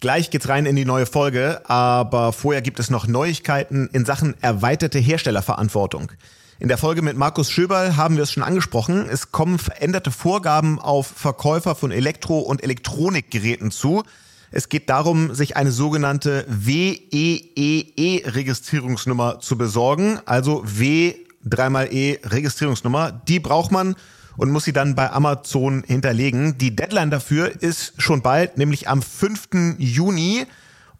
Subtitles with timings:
[0.00, 4.34] Gleich geht's rein in die neue Folge, aber vorher gibt es noch Neuigkeiten in Sachen
[4.42, 6.12] erweiterte Herstellerverantwortung.
[6.58, 9.08] In der Folge mit Markus Schöberl haben wir es schon angesprochen.
[9.08, 14.02] Es kommen veränderte Vorgaben auf Verkäufer von Elektro- und Elektronikgeräten zu.
[14.50, 23.12] Es geht darum, sich eine sogenannte WEEE-Registrierungsnummer zu besorgen, also W dreimal E Registrierungsnummer.
[23.12, 23.96] Die braucht man
[24.36, 26.58] und muss sie dann bei Amazon hinterlegen.
[26.58, 29.76] Die Deadline dafür ist schon bald, nämlich am 5.
[29.78, 30.46] Juni.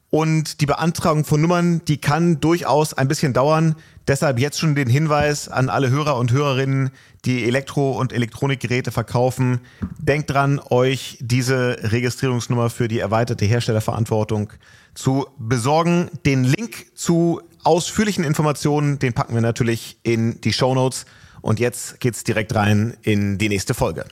[0.09, 3.75] Und die Beantragung von Nummern, die kann durchaus ein bisschen dauern.
[4.07, 6.91] Deshalb jetzt schon den Hinweis an alle Hörer und Hörerinnen,
[7.25, 9.61] die Elektro- und Elektronikgeräte verkaufen.
[9.99, 14.53] Denkt dran, euch diese Registrierungsnummer für die erweiterte Herstellerverantwortung
[14.95, 16.09] zu besorgen.
[16.25, 21.05] Den Link zu ausführlichen Informationen, den packen wir natürlich in die Show Notes.
[21.47, 24.05] Und jetzt geht's direkt rein in die nächste Folge.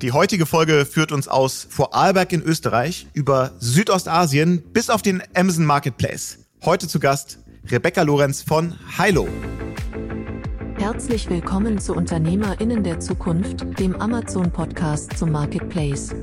[0.00, 5.64] Die heutige Folge führt uns aus Vorarlberg in Österreich über Südostasien bis auf den Amazon
[5.64, 6.38] Marketplace.
[6.64, 9.26] Heute zu Gast Rebecca Lorenz von Hilo.
[10.78, 16.14] Herzlich willkommen zu Unternehmerinnen der Zukunft, dem Amazon Podcast zum Marketplace.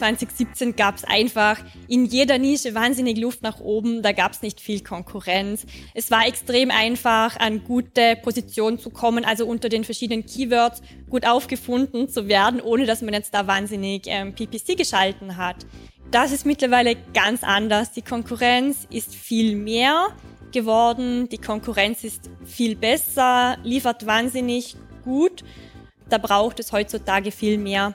[0.00, 4.02] 2017 gab es einfach in jeder Nische wahnsinnig Luft nach oben.
[4.02, 5.66] Da gab es nicht viel Konkurrenz.
[5.94, 11.26] Es war extrem einfach, an gute Positionen zu kommen, also unter den verschiedenen Keywords gut
[11.26, 15.66] aufgefunden zu werden, ohne dass man jetzt da wahnsinnig ähm, PPC geschalten hat.
[16.10, 17.92] Das ist mittlerweile ganz anders.
[17.92, 20.08] Die Konkurrenz ist viel mehr
[20.50, 21.28] geworden.
[21.28, 25.44] Die Konkurrenz ist viel besser, liefert wahnsinnig gut.
[26.08, 27.94] Da braucht es heutzutage viel mehr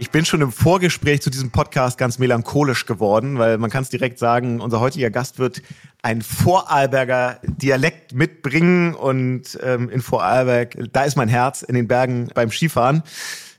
[0.00, 3.88] Ich bin schon im Vorgespräch zu diesem Podcast ganz melancholisch geworden, weil man kann es
[3.88, 5.60] direkt sagen, unser heutiger Gast wird
[6.02, 12.28] ein Vorarlberger Dialekt mitbringen und ähm, in Vorarlberg, da ist mein Herz in den Bergen
[12.32, 13.02] beim Skifahren.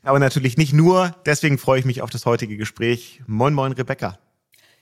[0.01, 3.21] Aber natürlich nicht nur, deswegen freue ich mich auf das heutige Gespräch.
[3.27, 4.17] Moin, moin, Rebecca.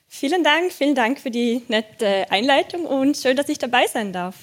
[0.06, 4.36] Vielen Dank, vielen Dank für die nette Einleitung und schön, dass ich dabei sein darf.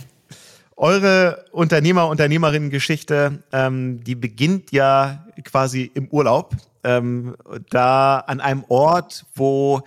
[0.75, 6.54] Eure Unternehmer-Unternehmerinnen-Geschichte, ähm, die beginnt ja quasi im Urlaub
[6.85, 7.35] ähm,
[7.69, 9.81] da an einem Ort, wo,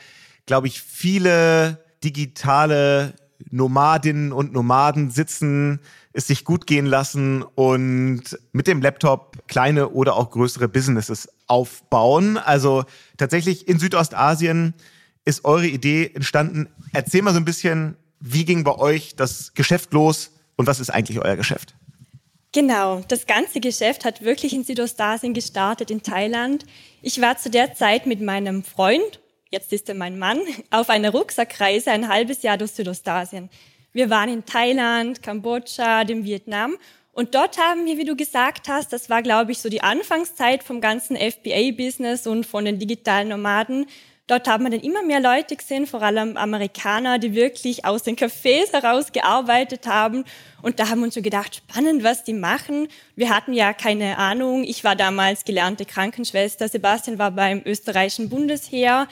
[0.46, 3.14] glaube ich, viele digitale
[3.50, 5.80] Nomadinnen und Nomaden sitzen,
[6.12, 8.22] es sich gut gehen lassen und
[8.52, 12.36] mit dem Laptop kleine oder auch größere Businesses aufbauen.
[12.36, 12.84] Also
[13.16, 14.74] tatsächlich in Südostasien
[15.24, 16.68] ist eure Idee entstanden.
[16.92, 20.90] Erzähl mal so ein bisschen, wie ging bei euch das Geschäft los und was ist
[20.90, 21.77] eigentlich euer Geschäft?
[22.52, 26.64] Genau, das ganze Geschäft hat wirklich in Südostasien gestartet, in Thailand.
[27.02, 29.20] Ich war zu der Zeit mit meinem Freund,
[29.50, 33.50] jetzt ist er mein Mann, auf einer Rucksackreise ein halbes Jahr durch Südostasien.
[33.92, 36.76] Wir waren in Thailand, Kambodscha, dem Vietnam
[37.18, 40.62] und dort haben wir, wie du gesagt hast, das war, glaube ich, so die Anfangszeit
[40.62, 43.86] vom ganzen FBA-Business und von den digitalen Nomaden,
[44.28, 48.14] Dort haben wir dann immer mehr Leute gesehen, vor allem Amerikaner, die wirklich aus den
[48.14, 50.24] Cafés heraus gearbeitet haben.
[50.60, 52.88] Und da haben wir uns so gedacht, spannend, was die machen.
[53.16, 54.64] Wir hatten ja keine Ahnung.
[54.64, 56.68] Ich war damals gelernte Krankenschwester.
[56.68, 59.08] Sebastian war beim österreichischen Bundesheer.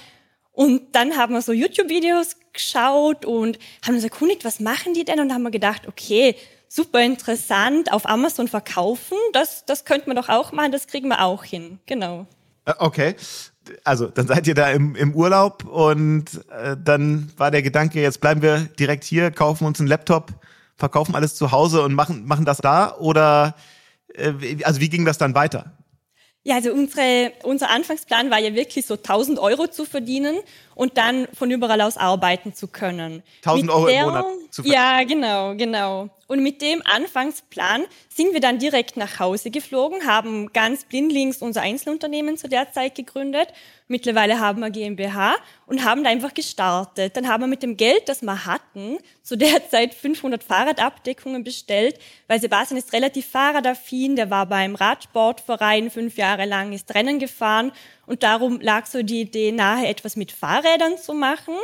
[0.53, 5.21] Und dann haben wir so YouTube-Videos geschaut und haben uns erkundigt, was machen die denn?
[5.21, 6.37] Und haben wir gedacht, okay,
[6.69, 11.22] super interessant, auf Amazon verkaufen, das, das könnte man doch auch machen, das kriegen wir
[11.22, 11.78] auch hin.
[11.87, 12.26] Genau.
[12.66, 13.15] Äh, okay
[13.84, 18.21] also dann seid ihr da im, im Urlaub und äh, dann war der Gedanke, jetzt
[18.21, 20.32] bleiben wir direkt hier, kaufen uns einen Laptop,
[20.77, 22.97] verkaufen alles zu Hause und machen, machen das da?
[22.97, 23.55] Oder
[24.15, 24.32] äh,
[24.62, 25.72] also wie ging das dann weiter?
[26.43, 30.37] Ja, also unsere, unser Anfangsplan war ja wirklich so 1000 Euro zu verdienen
[30.76, 33.25] und dann von überall aus arbeiten zu können.
[33.38, 34.62] 1000 Euro der, im Monat zu?
[34.62, 36.10] Ja, genau, genau.
[36.28, 41.62] Und mit dem Anfangsplan sind wir dann direkt nach Hause geflogen, haben ganz blindlings unser
[41.62, 43.49] Einzelunternehmen zu der Zeit gegründet.
[43.87, 45.37] Mittlerweile haben wir GmbH
[45.67, 47.17] und haben da einfach gestartet.
[47.17, 51.99] Dann haben wir mit dem Geld, das wir hatten, zu der Zeit 500 Fahrradabdeckungen bestellt,
[52.26, 57.70] weil Sebastian ist relativ fahrradaffin, der war beim Radsportverein fünf Jahre lang, ist Rennen gefahren
[58.06, 60.32] und darum lag so die Idee nahe, etwas mit
[60.66, 61.54] Fahrrädern zu machen.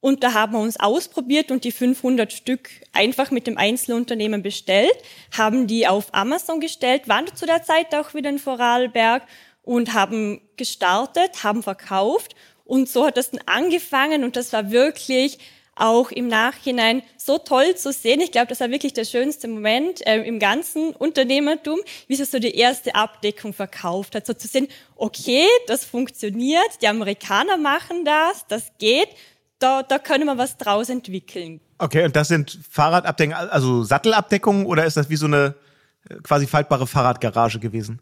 [0.00, 4.96] Und da haben wir uns ausprobiert und die 500 Stück einfach mit dem Einzelunternehmen bestellt,
[5.36, 9.24] haben die auf Amazon gestellt, waren zu der Zeit auch wieder in Vorarlberg
[9.62, 12.36] und haben gestartet, haben verkauft.
[12.64, 15.38] Und so hat das dann angefangen und das war wirklich
[15.80, 18.20] auch im Nachhinein so toll zu sehen.
[18.20, 22.38] Ich glaube, das war wirklich der schönste Moment äh, im ganzen Unternehmertum, wie sie so
[22.38, 24.26] die erste Abdeckung verkauft hat.
[24.26, 29.08] So zu sehen, okay, das funktioniert, die Amerikaner machen das, das geht,
[29.58, 31.60] da, da können wir was draus entwickeln.
[31.78, 35.54] Okay, und das sind Fahrradabdeckungen, also Sattelabdeckungen oder ist das wie so eine
[36.08, 38.00] äh, quasi faltbare Fahrradgarage gewesen?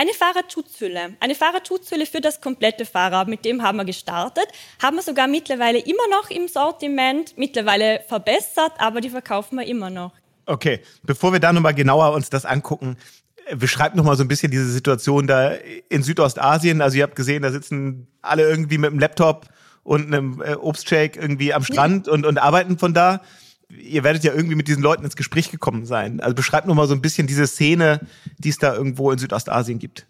[0.00, 1.16] Eine Fahrradschutzhülle.
[1.20, 3.28] Eine Fahrradschutzhülle für das komplette Fahrrad.
[3.28, 4.46] Mit dem haben wir gestartet.
[4.82, 7.36] Haben wir sogar mittlerweile immer noch im Sortiment.
[7.36, 10.12] Mittlerweile verbessert, aber die verkaufen wir immer noch.
[10.46, 12.96] Okay, bevor wir da nochmal genauer uns das angucken,
[13.44, 15.50] äh, beschreibt nochmal so ein bisschen diese Situation da
[15.90, 16.80] in Südostasien.
[16.80, 19.48] Also ihr habt gesehen, da sitzen alle irgendwie mit einem Laptop
[19.82, 23.20] und einem äh, Obstshake irgendwie am Strand und, und arbeiten von da
[23.78, 26.20] ihr werdet ja irgendwie mit diesen Leuten ins Gespräch gekommen sein.
[26.20, 28.00] Also beschreibt noch mal so ein bisschen diese Szene,
[28.38, 30.06] die es da irgendwo in Südostasien gibt.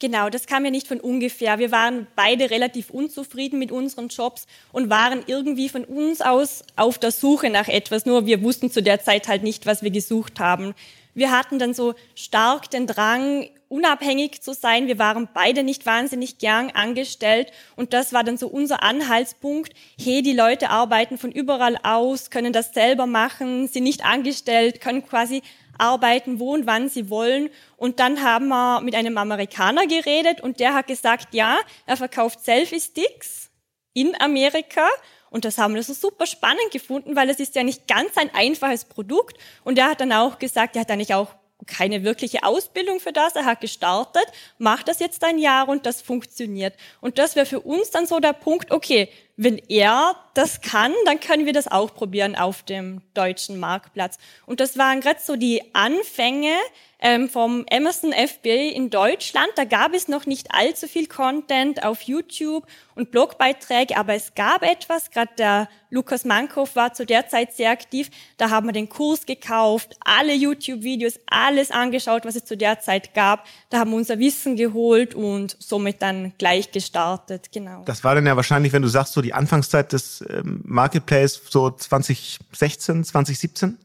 [0.00, 1.58] Genau, das kam ja nicht von ungefähr.
[1.58, 6.98] Wir waren beide relativ unzufrieden mit unseren Jobs und waren irgendwie von uns aus auf
[6.98, 8.06] der Suche nach etwas.
[8.06, 10.74] Nur wir wussten zu der Zeit halt nicht, was wir gesucht haben.
[11.14, 14.86] Wir hatten dann so stark den Drang, unabhängig zu sein.
[14.86, 19.72] Wir waren beide nicht wahnsinnig gern angestellt und das war dann so unser Anhaltspunkt.
[19.98, 25.06] Hey, die Leute arbeiten von überall aus, können das selber machen, sind nicht angestellt, können
[25.06, 25.42] quasi
[25.78, 27.50] arbeiten, wo und wann sie wollen.
[27.76, 32.44] Und dann haben wir mit einem Amerikaner geredet und der hat gesagt, ja, er verkauft
[32.44, 33.50] Selfie-Sticks
[33.94, 34.86] in Amerika
[35.30, 38.30] und das haben wir so super spannend gefunden, weil es ist ja nicht ganz ein
[38.34, 39.36] einfaches Produkt.
[39.64, 41.34] Und er hat dann auch gesagt, er hat eigentlich auch
[41.68, 43.36] keine wirkliche Ausbildung für das.
[43.36, 44.26] Er hat gestartet,
[44.58, 46.74] macht das jetzt ein Jahr und das funktioniert.
[47.00, 51.20] Und das wäre für uns dann so der Punkt, okay, wenn er das kann, dann
[51.20, 54.18] können wir das auch probieren auf dem deutschen Marktplatz.
[54.46, 56.54] Und das waren gerade so die Anfänge
[57.00, 59.48] ähm, vom Amazon FBA in Deutschland.
[59.56, 64.62] Da gab es noch nicht allzu viel Content auf YouTube und Blogbeiträge, aber es gab
[64.62, 65.10] etwas.
[65.10, 68.10] Gerade der Lukas Mankow war zu der Zeit sehr aktiv.
[68.36, 73.14] Da haben wir den Kurs gekauft, alle YouTube-Videos, alles angeschaut, was es zu der Zeit
[73.14, 73.46] gab.
[73.70, 77.52] Da haben wir unser Wissen geholt und somit dann gleich gestartet.
[77.52, 77.84] Genau.
[77.84, 81.70] Das war dann ja wahrscheinlich, wenn du sagst, so die Anfangszeit des ähm, Marketplace, so
[81.70, 83.76] 2016, 2017?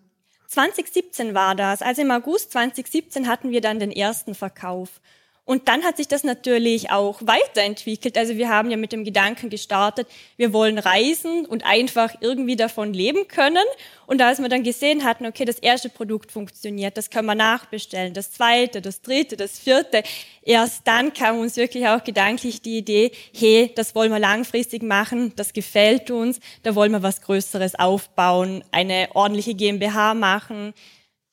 [0.48, 1.82] 2017 war das.
[1.82, 5.02] Also im August 2017 hatten wir dann den ersten Verkauf.
[5.46, 8.18] Und dann hat sich das natürlich auch weiterentwickelt.
[8.18, 10.08] Also wir haben ja mit dem Gedanken gestartet,
[10.38, 13.66] wir wollen reisen und einfach irgendwie davon leben können.
[14.08, 18.14] Und als wir dann gesehen hatten, okay, das erste Produkt funktioniert, das können wir nachbestellen,
[18.14, 20.04] das zweite, das dritte, das vierte,
[20.44, 25.34] erst dann kam uns wirklich auch gedanklich die Idee, hey, das wollen wir langfristig machen,
[25.36, 30.74] das gefällt uns, da wollen wir was Größeres aufbauen, eine ordentliche GmbH machen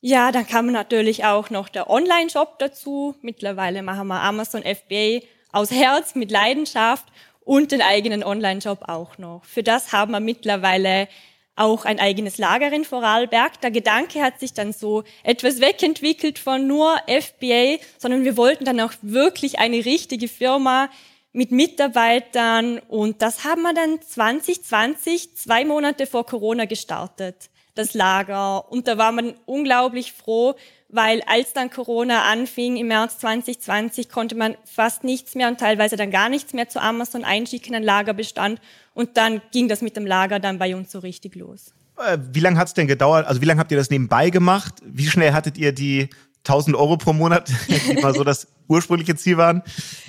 [0.01, 3.15] ja, dann kam natürlich auch noch der Online-Shop dazu.
[3.21, 5.21] Mittlerweile machen wir Amazon FBA
[5.53, 7.05] aus Herz mit Leidenschaft
[7.41, 9.45] und den eigenen Online-Shop auch noch.
[9.45, 11.09] Für das haben wir mittlerweile
[11.55, 13.61] auch ein eigenes Lager in Vorarlberg.
[13.61, 18.81] Der Gedanke hat sich dann so etwas wegentwickelt von nur FBA, sondern wir wollten dann
[18.81, 20.89] auch wirklich eine richtige Firma
[21.33, 28.71] mit Mitarbeitern und das haben wir dann 2020, zwei Monate vor Corona gestartet das Lager.
[28.71, 30.55] Und da war man unglaublich froh,
[30.89, 35.97] weil als dann Corona anfing im März 2020, konnte man fast nichts mehr und teilweise
[35.97, 38.61] dann gar nichts mehr zu Amazon einschicken, ein Lagerbestand.
[38.95, 41.73] Und dann ging das mit dem Lager dann bei uns so richtig los.
[41.99, 43.27] Äh, wie lange hat es denn gedauert?
[43.27, 44.75] Also wie lange habt ihr das nebenbei gemacht?
[44.85, 46.09] Wie schnell hattet ihr die
[46.45, 49.63] 1000 Euro pro Monat, die mal so das ursprüngliche Ziel waren?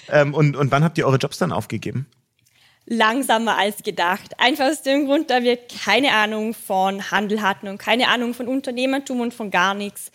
[0.09, 2.07] Ähm, und, und wann habt ihr eure Jobs dann aufgegeben?
[2.91, 4.37] Langsamer als gedacht.
[4.37, 8.49] Einfach aus dem Grund, da wir keine Ahnung von Handel hatten und keine Ahnung von
[8.49, 10.11] Unternehmertum und von gar nichts.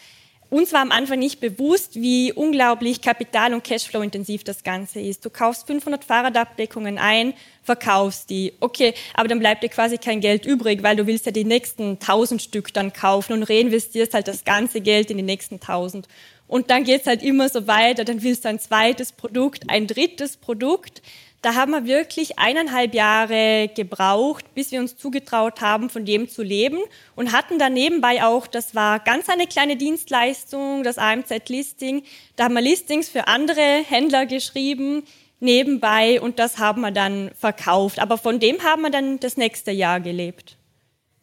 [0.51, 5.25] Uns war am Anfang nicht bewusst, wie unglaublich kapital- und Cashflow-intensiv das Ganze ist.
[5.25, 7.33] Du kaufst 500 Fahrradabdeckungen ein,
[7.65, 8.53] verkaufst die.
[8.61, 11.93] Okay, aber dann bleibt dir quasi kein Geld übrig, weil du willst ja die nächsten
[11.93, 16.07] 1000 Stück dann kaufen und reinvestierst halt das ganze Geld in die nächsten 1000.
[16.47, 20.37] Und dann geht's halt immer so weiter, dann willst du ein zweites Produkt, ein drittes
[20.37, 21.03] Produkt.
[21.47, 26.43] Da haben wir wirklich eineinhalb Jahre gebraucht, bis wir uns zugetraut haben, von dem zu
[26.43, 26.79] leben
[27.15, 32.03] und hatten dann nebenbei auch, das war ganz eine kleine Dienstleistung, das AMZ-Listing.
[32.35, 35.05] Da haben wir Listings für andere Händler geschrieben,
[35.39, 38.01] nebenbei und das haben wir dann verkauft.
[38.01, 40.57] Aber von dem haben wir dann das nächste Jahr gelebt.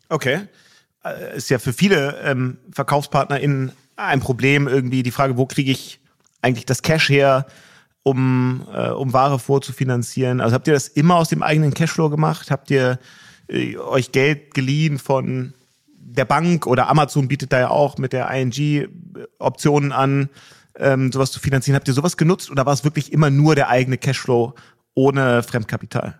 [0.07, 0.47] Okay.
[1.03, 5.99] Äh, ist ja für viele ähm, VerkaufspartnerInnen ein Problem, irgendwie die Frage, wo kriege ich
[6.41, 7.45] eigentlich das Cash her?
[8.03, 10.41] Um, äh, um Ware vorzufinanzieren?
[10.41, 12.51] Also habt ihr das immer aus dem eigenen Cashflow gemacht?
[12.51, 12.99] Habt ihr
[13.47, 15.53] äh, euch Geld geliehen von
[15.95, 18.87] der Bank oder Amazon bietet da ja auch mit der ING äh,
[19.39, 20.29] Optionen an,
[20.77, 21.75] ähm, sowas zu finanzieren.
[21.75, 24.53] Habt ihr sowas genutzt oder war es wirklich immer nur der eigene Cashflow
[24.95, 26.19] ohne Fremdkapital?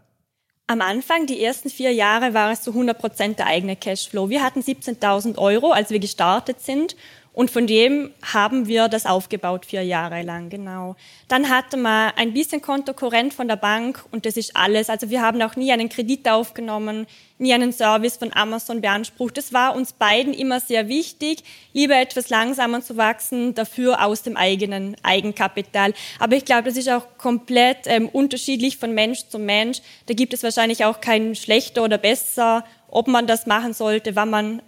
[0.67, 4.29] Am Anfang, die ersten vier Jahre, war es zu 100 Prozent der eigene Cashflow.
[4.29, 6.95] Wir hatten 17.000 Euro, als wir gestartet sind.
[7.33, 10.95] Und von dem haben wir das aufgebaut vier Jahre lang, genau.
[11.27, 14.87] Dann hatte man ein bisschen Kontokorrent von der Bank und das ist alles.
[14.87, 17.07] Also wir haben auch nie einen Kredit aufgenommen,
[17.39, 19.35] nie einen Service von Amazon beansprucht.
[19.35, 24.37] Das war uns beiden immer sehr wichtig, lieber etwas langsamer zu wachsen, dafür aus dem
[24.37, 25.95] eigenen Eigenkapital.
[26.19, 29.79] Aber ich glaube, das ist auch komplett ähm, unterschiedlich von Mensch zu Mensch.
[30.05, 34.29] Da gibt es wahrscheinlich auch kein schlechter oder besser, ob man das machen sollte, wann
[34.29, 34.61] man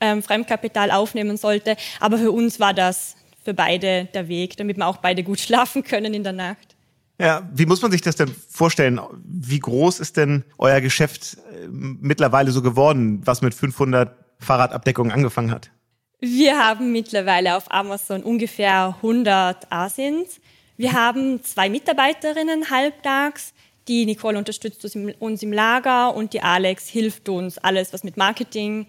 [0.00, 1.76] ähm, Fremdkapital aufnehmen sollte.
[2.00, 5.82] Aber für uns war das für beide der Weg, damit wir auch beide gut schlafen
[5.84, 6.76] können in der Nacht.
[7.18, 8.98] Ja, wie muss man sich das denn vorstellen?
[9.22, 15.50] Wie groß ist denn euer Geschäft äh, mittlerweile so geworden, was mit 500 Fahrradabdeckungen angefangen
[15.50, 15.70] hat?
[16.18, 20.40] Wir haben mittlerweile auf Amazon ungefähr 100 Asins.
[20.76, 23.52] Wir haben zwei Mitarbeiterinnen halbtags.
[23.88, 24.84] Die Nicole unterstützt
[25.18, 28.86] uns im Lager und die Alex hilft uns alles, was mit Marketing,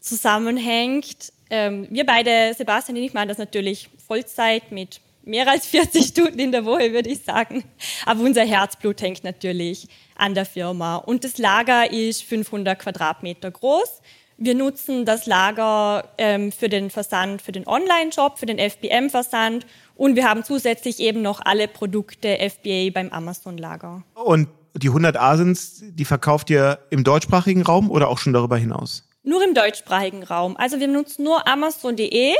[0.00, 1.32] zusammenhängt.
[1.50, 6.38] Ähm, wir beide, Sebastian und ich, machen das natürlich Vollzeit mit mehr als 40 Stunden
[6.38, 7.64] in der Woche, würde ich sagen.
[8.06, 10.96] Aber unser Herzblut hängt natürlich an der Firma.
[10.96, 14.00] Und das Lager ist 500 Quadratmeter groß.
[14.40, 20.14] Wir nutzen das Lager ähm, für den Versand, für den Online-Shop, für den FBM-Versand und
[20.14, 24.04] wir haben zusätzlich eben noch alle Produkte FBA beim Amazon-Lager.
[24.14, 29.07] Und die 100 Asins, die verkauft ihr im deutschsprachigen Raum oder auch schon darüber hinaus?
[29.28, 30.56] Nur im deutschsprachigen Raum.
[30.56, 32.32] Also wir nutzen nur Amazon.de,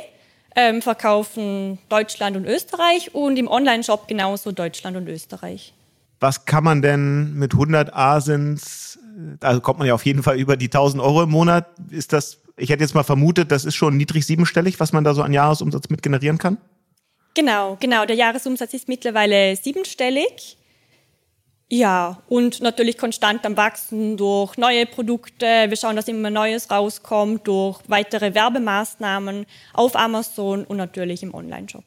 [0.57, 5.75] ähm, verkaufen Deutschland und Österreich und im Online-Shop genauso Deutschland und Österreich.
[6.19, 8.99] Was kann man denn mit 100 Asins,
[9.43, 11.67] also kommt man ja auf jeden Fall über die 1000 Euro im Monat.
[11.91, 15.13] Ist das, ich hätte jetzt mal vermutet, das ist schon niedrig siebenstellig, was man da
[15.13, 16.57] so an Jahresumsatz mit generieren kann?
[17.35, 18.07] Genau, genau.
[18.07, 20.57] Der Jahresumsatz ist mittlerweile siebenstellig.
[21.71, 25.67] Ja, und natürlich konstant am Wachsen durch neue Produkte.
[25.69, 29.45] Wir schauen, dass immer Neues rauskommt, durch weitere Werbemaßnahmen
[29.75, 31.85] auf Amazon und natürlich im Online-Shop.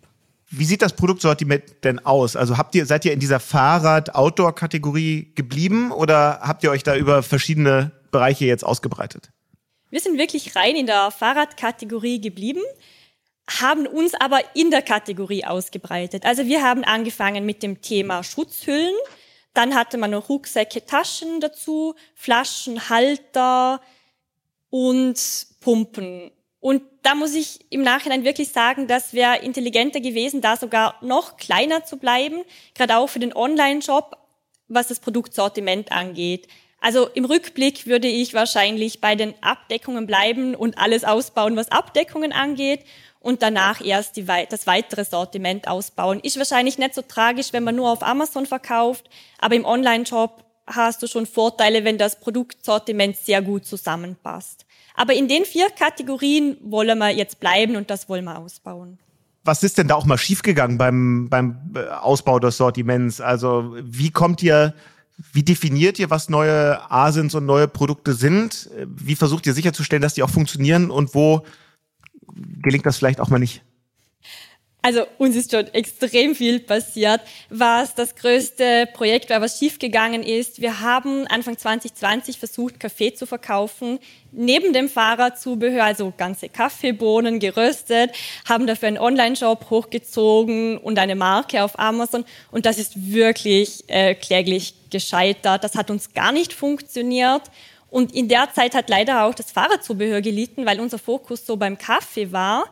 [0.51, 2.35] Wie sieht das Produktsortiment denn aus?
[2.35, 7.23] Also habt ihr, seid ihr in dieser Fahrrad-Outdoor-Kategorie geblieben oder habt ihr euch da über
[7.23, 9.31] verschiedene Bereiche jetzt ausgebreitet?
[9.89, 12.61] Wir sind wirklich rein in der Fahrradkategorie geblieben,
[13.50, 16.25] haben uns aber in der Kategorie ausgebreitet.
[16.25, 18.93] Also wir haben angefangen mit dem Thema Schutzhüllen.
[19.53, 23.81] Dann hatte man noch Rucksäcke, Taschen dazu, Flaschen, Halter
[24.70, 26.31] und Pumpen.
[26.60, 31.38] Und da muss ich im Nachhinein wirklich sagen, das wäre intelligenter gewesen, da sogar noch
[31.38, 32.43] kleiner zu bleiben,
[32.75, 34.15] gerade auch für den Online-Shop,
[34.67, 36.48] was das Produktsortiment angeht.
[36.81, 42.33] Also im Rückblick würde ich wahrscheinlich bei den Abdeckungen bleiben und alles ausbauen, was Abdeckungen
[42.33, 42.81] angeht
[43.19, 46.19] und danach erst die, das weitere Sortiment ausbauen.
[46.21, 51.03] Ist wahrscheinlich nicht so tragisch, wenn man nur auf Amazon verkauft, aber im Online-Shop hast
[51.03, 54.65] du schon Vorteile, wenn das Produktsortiment sehr gut zusammenpasst.
[54.95, 58.97] Aber in den vier Kategorien wollen wir jetzt bleiben und das wollen wir ausbauen.
[59.43, 63.21] Was ist denn da auch mal schiefgegangen beim, beim äh, Ausbau des Sortiments?
[63.21, 64.75] Also wie kommt ihr,
[65.34, 68.70] wie definiert ihr, was neue Asins und neue Produkte sind?
[68.86, 71.46] Wie versucht ihr sicherzustellen, dass die auch funktionieren und wo
[72.62, 73.63] gelingt das vielleicht auch mal nicht?
[74.83, 77.21] Also uns ist schon extrem viel passiert.
[77.50, 83.27] Was das größte Projekt war, was schiefgegangen ist, wir haben Anfang 2020 versucht, Kaffee zu
[83.27, 84.00] verkaufen.
[84.31, 88.11] Neben dem Fahrradzubehör, also ganze Kaffeebohnen geröstet,
[88.50, 92.25] haben dafür einen Online-Shop hochgezogen und eine Marke auf Amazon.
[92.50, 95.63] Und das ist wirklich äh, kläglich gescheitert.
[95.63, 97.43] Das hat uns gar nicht funktioniert.
[97.91, 101.77] Und in der Zeit hat leider auch das Fahrradzubehör gelitten, weil unser Fokus so beim
[101.77, 102.65] Kaffee war.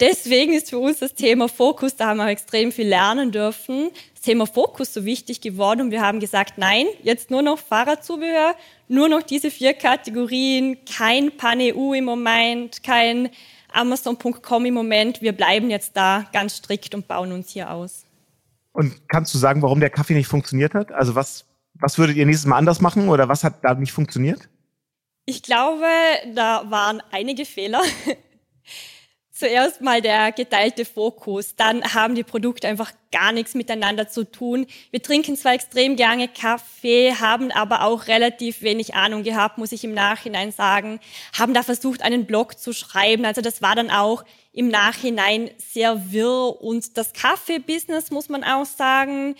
[0.00, 4.22] Deswegen ist für uns das Thema Fokus, da haben wir extrem viel lernen dürfen, das
[4.22, 8.56] Thema Fokus so wichtig geworden und wir haben gesagt, nein, jetzt nur noch Fahrradzubehör,
[8.88, 13.30] nur noch diese vier Kategorien, kein Pan-EU im Moment, kein
[13.72, 15.22] Amazon.com im Moment.
[15.22, 18.04] Wir bleiben jetzt da ganz strikt und bauen uns hier aus.
[18.72, 20.90] Und kannst du sagen, warum der Kaffee nicht funktioniert hat?
[20.90, 24.48] Also was, was würdet ihr nächstes Mal anders machen oder was hat da nicht funktioniert?
[25.26, 25.86] Ich glaube,
[26.34, 27.80] da waren einige Fehler.
[29.36, 34.64] Zuerst mal der geteilte Fokus, dann haben die Produkte einfach gar nichts miteinander zu tun.
[34.92, 39.82] Wir trinken zwar extrem gerne Kaffee, haben aber auch relativ wenig Ahnung gehabt, muss ich
[39.82, 41.00] im Nachhinein sagen,
[41.36, 43.24] haben da versucht, einen Blog zu schreiben.
[43.24, 48.66] Also das war dann auch im Nachhinein sehr wirr und das Kaffee-Business, muss man auch
[48.66, 49.34] sagen,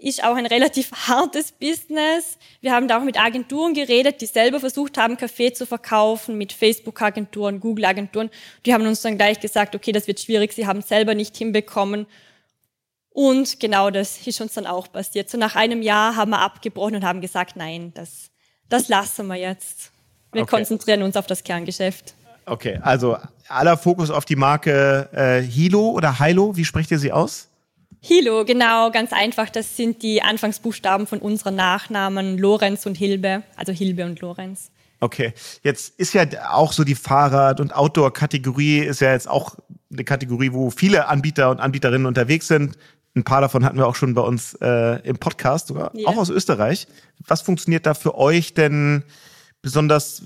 [0.00, 2.38] ist auch ein relativ hartes Business.
[2.60, 6.52] Wir haben da auch mit Agenturen geredet, die selber versucht haben, Kaffee zu verkaufen, mit
[6.52, 8.30] Facebook-Agenturen, Google-Agenturen.
[8.66, 11.36] Die haben uns dann gleich gesagt, okay, das wird schwierig, sie haben es selber nicht
[11.36, 12.06] hinbekommen.
[13.10, 15.28] Und genau das ist uns dann auch passiert.
[15.28, 18.30] So nach einem Jahr haben wir abgebrochen und haben gesagt, nein, das
[18.70, 19.90] das lassen wir jetzt.
[20.32, 20.56] Wir okay.
[20.56, 22.14] konzentrieren uns auf das Kerngeschäft.
[22.46, 27.12] Okay, also aller Fokus auf die Marke äh, Hilo oder Hilo, wie spricht ihr sie
[27.12, 27.49] aus?
[28.00, 29.50] Hilo, genau, ganz einfach.
[29.50, 34.70] Das sind die Anfangsbuchstaben von unseren Nachnamen Lorenz und Hilbe, also Hilbe und Lorenz.
[35.00, 39.56] Okay, jetzt ist ja auch so die Fahrrad- und Outdoor-Kategorie ist ja jetzt auch
[39.90, 42.76] eine Kategorie, wo viele Anbieter und Anbieterinnen unterwegs sind.
[43.16, 46.06] Ein paar davon hatten wir auch schon bei uns äh, im Podcast, sogar ja.
[46.06, 46.86] auch aus Österreich.
[47.26, 49.04] Was funktioniert da für euch denn
[49.62, 50.22] besonders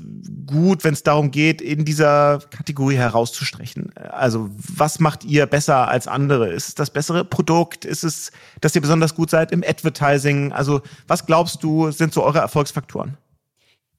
[0.47, 3.93] gut, wenn es darum geht, in dieser Kategorie herauszustechen?
[3.97, 6.53] Also was macht ihr besser als andere?
[6.53, 7.85] Ist es das bessere Produkt?
[7.85, 10.53] Ist es, dass ihr besonders gut seid im Advertising?
[10.53, 13.17] Also was glaubst du, sind so eure Erfolgsfaktoren?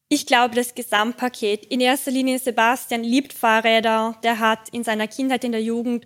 [0.07, 1.65] Ich glaube, das Gesamtpaket.
[1.65, 4.15] In erster Linie Sebastian liebt Fahrräder.
[4.23, 6.05] Der hat in seiner Kindheit, in der Jugend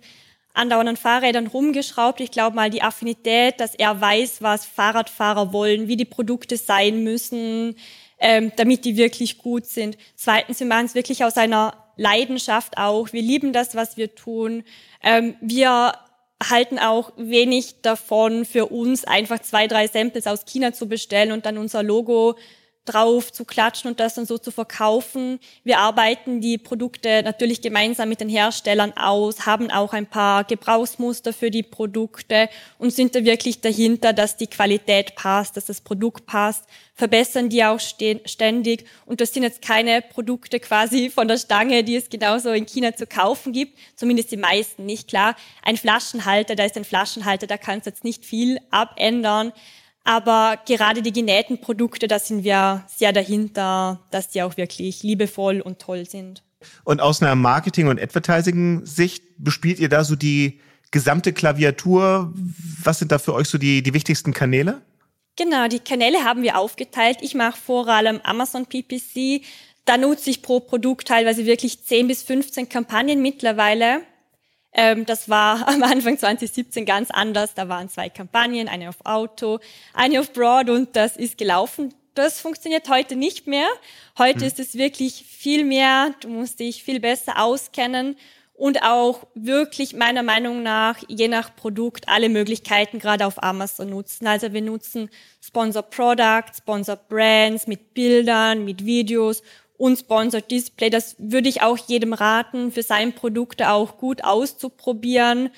[0.54, 2.20] andauernd an Fahrrädern rumgeschraubt.
[2.20, 7.04] Ich glaube mal die Affinität, dass er weiß, was Fahrradfahrer wollen, wie die Produkte sein
[7.04, 7.76] müssen,
[8.20, 9.96] ähm, damit die wirklich gut sind.
[10.14, 13.12] Zweitens, wir machen es wirklich aus einer Leidenschaft auch.
[13.12, 14.64] Wir lieben das, was wir tun.
[15.02, 15.94] Ähm, wir
[16.42, 21.44] halten auch wenig davon, für uns einfach zwei, drei Samples aus China zu bestellen und
[21.44, 22.36] dann unser Logo
[22.84, 25.38] drauf zu klatschen und das dann so zu verkaufen.
[25.64, 31.32] Wir arbeiten die Produkte natürlich gemeinsam mit den Herstellern aus, haben auch ein paar Gebrauchsmuster
[31.32, 36.26] für die Produkte und sind da wirklich dahinter, dass die Qualität passt, dass das Produkt
[36.26, 41.84] passt, verbessern die auch ständig und das sind jetzt keine Produkte quasi von der Stange,
[41.84, 45.36] die es genauso in China zu kaufen gibt, zumindest die meisten nicht klar.
[45.62, 49.52] Ein Flaschenhalter, da ist ein Flaschenhalter, da kannst du jetzt nicht viel abändern.
[50.04, 55.60] Aber gerade die genähten Produkte, da sind wir sehr dahinter, dass die auch wirklich liebevoll
[55.60, 56.42] und toll sind.
[56.84, 62.32] Und aus einer Marketing- und Advertising-Sicht bespielt ihr da so die gesamte Klaviatur?
[62.82, 64.82] Was sind da für euch so die, die wichtigsten Kanäle?
[65.36, 67.18] Genau, die Kanäle haben wir aufgeteilt.
[67.20, 69.42] Ich mache vor allem Amazon PPC.
[69.84, 74.02] Da nutze ich pro Produkt teilweise wirklich 10 bis 15 Kampagnen mittlerweile.
[74.72, 77.54] Ähm, das war am Anfang 2017 ganz anders.
[77.54, 79.58] Da waren zwei Kampagnen, eine auf Auto,
[79.94, 81.94] eine auf Broad und das ist gelaufen.
[82.14, 83.68] Das funktioniert heute nicht mehr.
[84.18, 84.46] Heute mhm.
[84.46, 86.14] ist es wirklich viel mehr.
[86.20, 88.16] Du musst dich viel besser auskennen
[88.60, 94.26] und auch wirklich meiner Meinung nach je nach Produkt alle Möglichkeiten gerade auf Amazon nutzen.
[94.26, 95.08] Also wir nutzen
[95.42, 99.42] Sponsor Products, Sponsor Brands mit Bildern, mit Videos
[99.80, 100.90] und Sponsored Display.
[100.90, 105.48] Das würde ich auch jedem raten, für seine Produkte auch gut auszuprobieren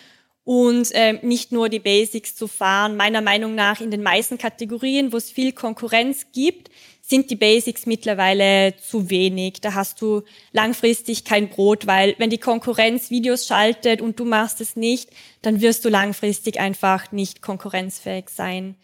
[0.44, 2.96] und äh, nicht nur die Basics zu fahren.
[2.96, 7.85] Meiner Meinung nach in den meisten Kategorien, wo es viel Konkurrenz gibt, sind die Basics
[7.85, 9.61] mittlerweile zu wenig.
[9.61, 14.61] Da hast du langfristig kein Brot, weil wenn die Konkurrenz Videos schaltet und du machst
[14.61, 15.11] es nicht,
[15.42, 18.76] dann wirst du langfristig einfach nicht konkurrenzfähig sein.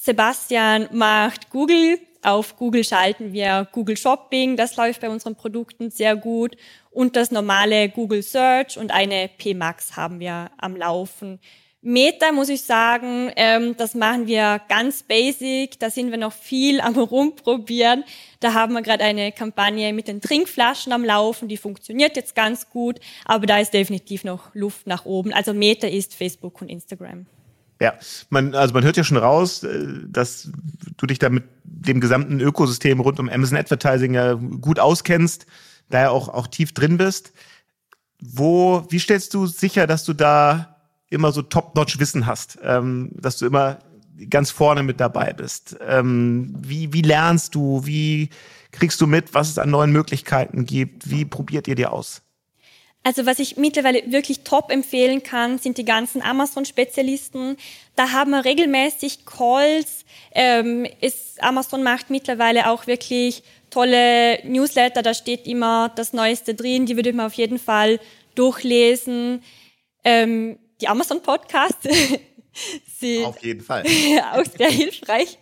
[0.00, 6.16] Sebastian macht Google auf Google schalten wir Google Shopping, das läuft bei unseren Produkten sehr
[6.16, 6.56] gut.
[6.90, 11.38] Und das normale Google Search und eine PMAX haben wir am Laufen.
[11.80, 15.78] Meta muss ich sagen, ähm, das machen wir ganz basic.
[15.78, 18.02] Da sind wir noch viel am rumprobieren.
[18.40, 22.68] Da haben wir gerade eine Kampagne mit den Trinkflaschen am Laufen, die funktioniert jetzt ganz
[22.68, 25.32] gut, aber da ist definitiv noch Luft nach oben.
[25.32, 27.26] Also Meta ist Facebook und Instagram.
[27.80, 27.94] Ja,
[28.28, 30.50] man, also man hört ja schon raus, äh, dass
[30.96, 35.46] du dich da mit dem gesamten Ökosystem rund um Amazon Advertising ja gut auskennst,
[35.88, 37.32] da ja auch, auch tief drin bist.
[38.20, 40.76] Wo, wie stellst du sicher, dass du da
[41.08, 43.78] immer so top-notch Wissen hast, ähm, dass du immer
[44.28, 45.76] ganz vorne mit dabei bist?
[45.86, 47.86] Ähm, wie, wie lernst du?
[47.86, 48.30] Wie
[48.72, 51.08] kriegst du mit, was es an neuen Möglichkeiten gibt?
[51.10, 52.22] Wie probiert ihr dir aus?
[53.08, 57.56] Also was ich mittlerweile wirklich top empfehlen kann, sind die ganzen Amazon-Spezialisten.
[57.96, 60.04] Da haben wir regelmäßig Calls.
[60.34, 65.00] Ähm, ist, Amazon macht mittlerweile auch wirklich tolle Newsletter.
[65.00, 66.84] Da steht immer das Neueste drin.
[66.84, 67.98] Die würde ich mir auf jeden Fall
[68.34, 69.42] durchlesen.
[70.04, 71.88] Ähm, die Amazon-Podcasts
[72.98, 73.84] sind auf jeden Fall
[74.34, 75.38] auch sehr hilfreich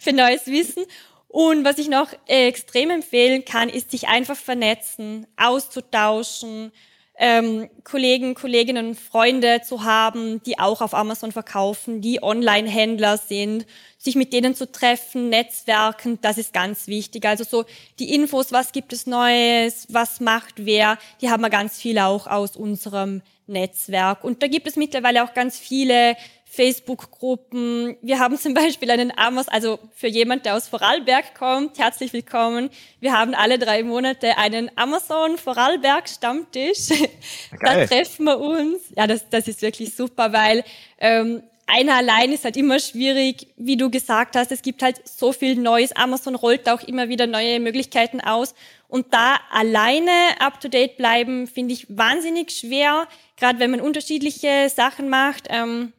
[0.00, 0.84] für neues Wissen.
[1.28, 6.72] Und was ich noch äh, extrem empfehlen kann, ist sich einfach vernetzen, auszutauschen,
[7.18, 13.66] ähm, Kollegen, Kolleginnen, Freunde zu haben, die auch auf Amazon verkaufen, die Online-Händler sind,
[13.98, 17.24] sich mit denen zu treffen, Netzwerken, das ist ganz wichtig.
[17.26, 17.64] Also so
[17.98, 22.26] die Infos, was gibt es Neues, was macht wer, die haben wir ganz viel auch
[22.26, 24.24] aus unserem Netzwerk.
[24.24, 26.16] Und da gibt es mittlerweile auch ganz viele
[26.56, 27.96] Facebook-Gruppen.
[28.00, 32.70] Wir haben zum Beispiel einen Amos, also für jemand, der aus Vorarlberg kommt, herzlich willkommen.
[32.98, 36.88] Wir haben alle drei Monate einen Amazon Vorarlberg Stammtisch.
[37.60, 38.80] da treffen wir uns.
[38.96, 40.64] Ja, das, das ist wirklich super, weil
[40.98, 44.50] ähm, einer allein ist halt immer schwierig, wie du gesagt hast.
[44.50, 45.94] Es gibt halt so viel Neues.
[45.94, 48.54] Amazon rollt auch immer wieder neue Möglichkeiten aus.
[48.88, 55.48] Und da alleine up-to-date bleiben, finde ich wahnsinnig schwer, gerade wenn man unterschiedliche Sachen macht.
[55.50, 55.92] Ähm,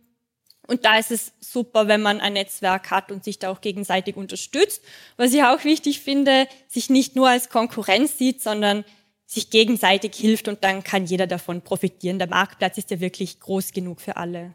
[0.68, 4.16] und da ist es super, wenn man ein Netzwerk hat und sich da auch gegenseitig
[4.16, 4.82] unterstützt.
[5.16, 8.84] Was ich auch wichtig finde, sich nicht nur als Konkurrenz sieht, sondern
[9.26, 12.20] sich gegenseitig hilft und dann kann jeder davon profitieren.
[12.20, 14.54] Der Marktplatz ist ja wirklich groß genug für alle.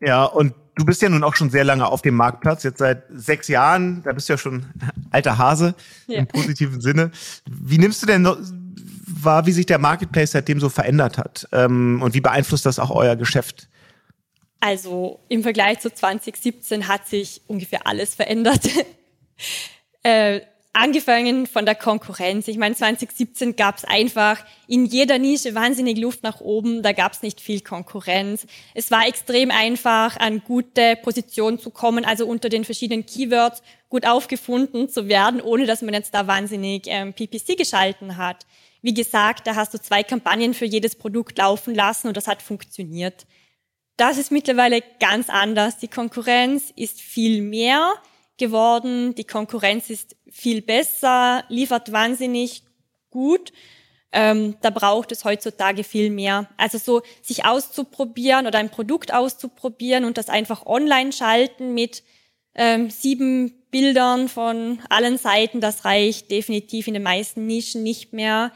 [0.00, 3.04] Ja, und du bist ja nun auch schon sehr lange auf dem Marktplatz, jetzt seit
[3.10, 4.66] sechs Jahren, da bist du ja schon
[5.10, 5.74] alter Hase
[6.06, 6.20] ja.
[6.20, 7.10] im positiven Sinne.
[7.46, 8.26] Wie nimmst du denn
[9.06, 11.48] wahr, wie sich der Marketplace seitdem so verändert hat?
[11.52, 13.68] Ähm, und wie beeinflusst das auch euer Geschäft?
[14.60, 18.68] Also im Vergleich zu 2017 hat sich ungefähr alles verändert.
[20.02, 20.42] äh,
[20.72, 22.46] angefangen von der Konkurrenz.
[22.46, 26.82] Ich meine, 2017 gab es einfach in jeder Nische wahnsinnig Luft nach oben.
[26.82, 28.46] Da gab es nicht viel Konkurrenz.
[28.74, 34.06] Es war extrem einfach, an gute Positionen zu kommen, also unter den verschiedenen Keywords gut
[34.06, 38.46] aufgefunden zu werden, ohne dass man jetzt da wahnsinnig ähm, PPC geschalten hat.
[38.82, 42.42] Wie gesagt, da hast du zwei Kampagnen für jedes Produkt laufen lassen und das hat
[42.42, 43.26] funktioniert.
[44.00, 45.76] Das ist mittlerweile ganz anders.
[45.76, 47.92] Die Konkurrenz ist viel mehr
[48.38, 49.14] geworden.
[49.14, 52.62] Die Konkurrenz ist viel besser, liefert wahnsinnig
[53.10, 53.52] gut.
[54.10, 56.48] Ähm, da braucht es heutzutage viel mehr.
[56.56, 62.02] Also so sich auszuprobieren oder ein Produkt auszuprobieren und das einfach online schalten mit
[62.54, 68.50] ähm, sieben Bildern von allen Seiten, das reicht definitiv in den meisten Nischen nicht mehr.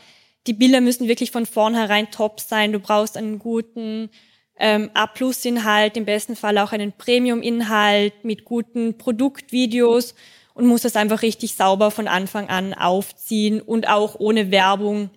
[0.47, 2.73] Die Bilder müssen wirklich von vornherein top sein.
[2.73, 4.09] Du brauchst einen guten
[4.57, 10.15] ähm, A-Plus-Inhalt, im besten Fall auch einen Premium-Inhalt mit guten Produktvideos
[10.55, 15.11] und muss das einfach richtig sauber von Anfang an aufziehen und auch ohne Werbung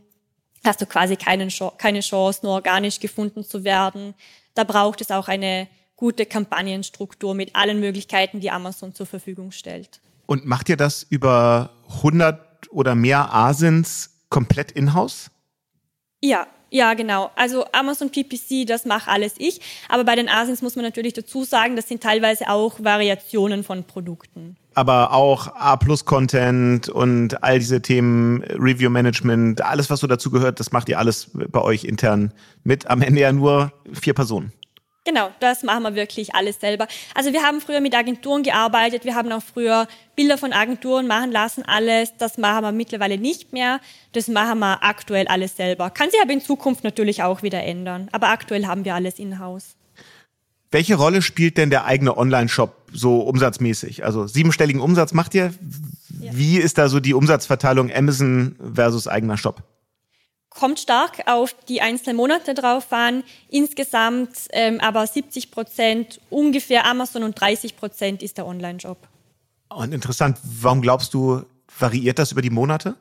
[0.63, 1.47] hast du quasi keine,
[1.77, 4.15] keine Chance, nur organisch gefunden zu werden.
[4.55, 10.01] Da braucht es auch eine gute Kampagnenstruktur mit allen Möglichkeiten, die Amazon zur Verfügung stellt.
[10.25, 15.31] Und macht ihr das über 100 oder mehr Asins komplett in-house?
[16.21, 17.31] Ja, ja, genau.
[17.35, 19.61] Also Amazon PPC, das mache alles ich.
[19.89, 23.83] Aber bei den Asins muss man natürlich dazu sagen, das sind teilweise auch Variationen von
[23.83, 24.57] Produkten.
[24.73, 30.87] Aber auch A-Plus-Content und all diese Themen, Review-Management, alles, was so dazu gehört, das macht
[30.89, 32.31] ihr alles bei euch intern
[32.63, 32.87] mit.
[32.87, 34.51] Am Ende ja nur vier Personen.
[35.07, 36.85] Genau, das machen wir wirklich alles selber.
[37.15, 41.31] Also wir haben früher mit Agenturen gearbeitet, wir haben auch früher Bilder von Agenturen machen
[41.31, 42.11] lassen, alles.
[42.17, 43.79] Das machen wir mittlerweile nicht mehr.
[44.11, 45.91] Das machen wir aktuell alles selber.
[45.91, 48.09] Kann sich aber in Zukunft natürlich auch wieder ändern.
[48.11, 49.77] Aber aktuell haben wir alles in-house.
[50.71, 54.03] Welche Rolle spielt denn der eigene Online-Shop so umsatzmäßig?
[54.03, 55.53] Also siebenstelligen Umsatz macht ihr.
[56.19, 56.31] Ja.
[56.33, 59.63] Wie ist da so die Umsatzverteilung Amazon versus eigener Shop?
[60.57, 63.23] Kommt stark auf die einzelnen Monate drauf an.
[63.49, 68.97] Insgesamt ähm, aber 70 Prozent ungefähr Amazon und 30 Prozent ist der Online-Shop.
[69.69, 71.43] Und interessant, warum glaubst du,
[71.77, 72.95] variiert das über die Monate?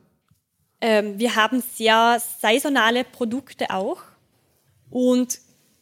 [0.81, 4.01] Ähm, wir haben sehr saisonale Produkte auch.
[4.89, 5.39] Und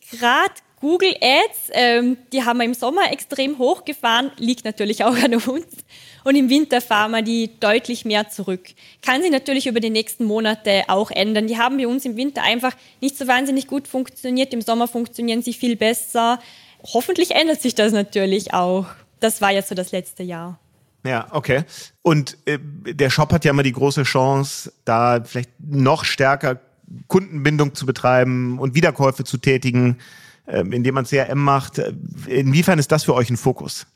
[0.10, 0.54] gerade
[0.86, 5.66] Google Ads, ähm, die haben wir im Sommer extrem hochgefahren, liegt natürlich auch an uns.
[6.24, 8.62] Und im Winter fahren wir die deutlich mehr zurück.
[9.02, 11.48] Kann sich natürlich über die nächsten Monate auch ändern.
[11.48, 14.54] Die haben bei uns im Winter einfach nicht so wahnsinnig gut funktioniert.
[14.54, 16.40] Im Sommer funktionieren sie viel besser.
[16.94, 18.86] Hoffentlich ändert sich das natürlich auch.
[19.20, 20.60] Das war jetzt so das letzte Jahr.
[21.04, 21.64] Ja, okay.
[22.04, 26.60] Und äh, der Shop hat ja immer die große Chance, da vielleicht noch stärker
[27.08, 29.98] Kundenbindung zu betreiben und Wiederkäufe zu tätigen.
[30.48, 31.82] Ähm, indem man CRM macht.
[32.28, 33.88] Inwiefern ist das für euch ein Fokus?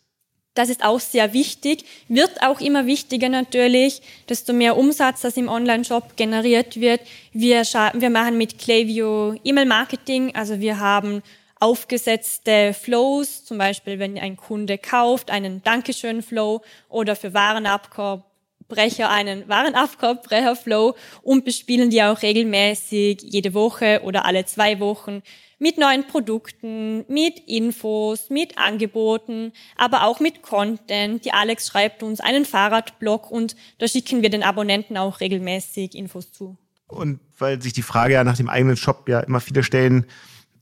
[0.56, 5.48] Das ist auch sehr wichtig, wird auch immer wichtiger natürlich, desto mehr Umsatz, das im
[5.48, 7.02] Online-Shop generiert wird.
[7.34, 11.22] Wir, wir machen mit Klaviyo E-Mail-Marketing, also wir haben
[11.60, 20.96] aufgesetzte Flows, zum Beispiel wenn ein Kunde kauft, einen Dankeschön-Flow oder für Warenabkorbbrecher einen Warenabkorbbrecher-Flow
[21.22, 25.22] und bespielen die auch regelmäßig jede Woche oder alle zwei Wochen
[25.60, 31.26] mit neuen Produkten, mit Infos, mit Angeboten, aber auch mit Content.
[31.26, 36.32] Die Alex schreibt uns einen Fahrradblog und da schicken wir den Abonnenten auch regelmäßig Infos
[36.32, 36.58] zu.
[36.88, 40.06] Und weil sich die Frage ja nach dem eigenen Shop ja immer viele stellen,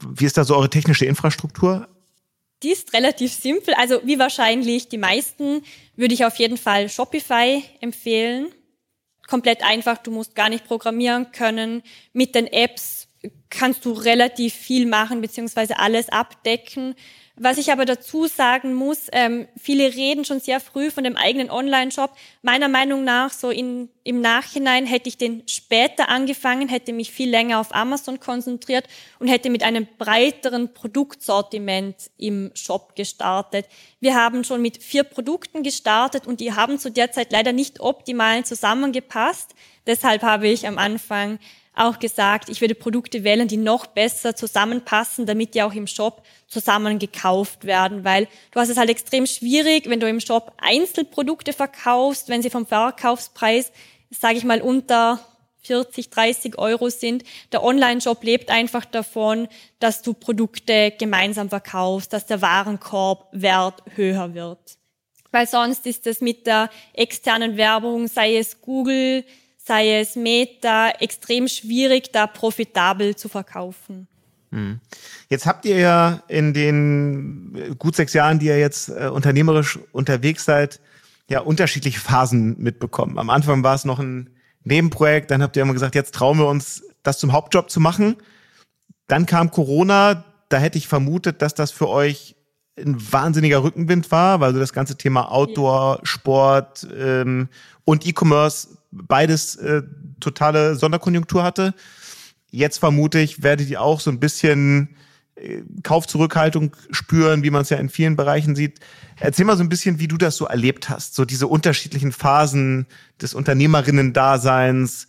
[0.06, 1.88] wie ist da so eure technische Infrastruktur?
[2.64, 3.74] Die ist relativ simpel.
[3.76, 5.62] Also wie wahrscheinlich die meisten
[5.96, 8.48] würde ich auf jeden Fall Shopify empfehlen.
[9.28, 11.84] Komplett einfach, du musst gar nicht programmieren können.
[12.14, 13.07] Mit den Apps
[13.50, 16.96] kannst du relativ viel machen, beziehungsweise alles abdecken.
[17.40, 21.52] Was ich aber dazu sagen muss, ähm, viele reden schon sehr früh von dem eigenen
[21.52, 22.16] Online-Shop.
[22.42, 27.30] Meiner Meinung nach, so in, im Nachhinein hätte ich den später angefangen, hätte mich viel
[27.30, 28.86] länger auf Amazon konzentriert
[29.20, 33.68] und hätte mit einem breiteren Produktsortiment im Shop gestartet.
[34.00, 37.80] Wir haben schon mit vier Produkten gestartet und die haben zu der Zeit leider nicht
[37.80, 39.54] optimal zusammengepasst.
[39.86, 41.38] Deshalb habe ich am Anfang
[41.78, 46.24] auch gesagt, ich würde Produkte wählen, die noch besser zusammenpassen, damit die auch im Shop
[46.48, 51.54] zusammen gekauft werden, weil du hast es halt extrem schwierig, wenn du im Shop Einzelprodukte
[51.54, 53.72] verkaufst, wenn sie vom Verkaufspreis,
[54.10, 55.20] sage ich mal, unter
[55.62, 57.24] 40, 30 Euro sind.
[57.52, 59.48] Der Online-Shop lebt einfach davon,
[59.80, 64.78] dass du Produkte gemeinsam verkaufst, dass der Warenkorbwert höher wird.
[65.32, 69.26] Weil sonst ist es mit der externen Werbung, sei es Google,
[69.68, 74.08] sei es Meta, extrem schwierig, da profitabel zu verkaufen.
[74.52, 74.80] Hm.
[75.30, 80.46] Jetzt habt ihr ja in den gut sechs Jahren, die ihr jetzt äh, unternehmerisch unterwegs
[80.46, 80.80] seid,
[81.30, 83.18] ja unterschiedliche Phasen mitbekommen.
[83.20, 84.30] Am Anfang war es noch ein
[84.64, 88.16] Nebenprojekt, dann habt ihr immer gesagt, jetzt trauen wir uns, das zum Hauptjob zu machen.
[89.08, 92.36] Dann kam Corona, da hätte ich vermutet, dass das für euch
[92.78, 97.50] ein wahnsinniger Rückenwind war, weil so das ganze Thema Outdoor, Sport ähm,
[97.86, 99.84] und E-Commerce beides äh,
[100.20, 101.74] totale Sonderkonjunktur hatte.
[102.50, 104.96] Jetzt vermute ich, werdet ihr auch so ein bisschen
[105.36, 108.80] äh, Kaufzurückhaltung spüren, wie man es ja in vielen Bereichen sieht.
[109.20, 112.88] Erzähl mal so ein bisschen, wie du das so erlebt hast, so diese unterschiedlichen Phasen
[113.22, 115.08] des Unternehmerinnen-Daseins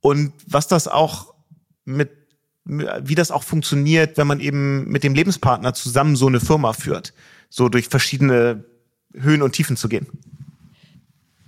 [0.00, 1.34] und was das auch
[1.84, 2.10] mit,
[2.64, 7.14] wie das auch funktioniert, wenn man eben mit dem Lebenspartner zusammen so eine Firma führt,
[7.48, 8.64] so durch verschiedene
[9.14, 10.06] Höhen und Tiefen zu gehen.